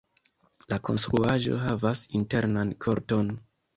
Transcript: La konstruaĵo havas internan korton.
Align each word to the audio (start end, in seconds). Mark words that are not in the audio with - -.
La 0.73 0.77
konstruaĵo 0.87 1.59
havas 1.65 2.07
internan 2.21 2.73
korton. 2.87 3.31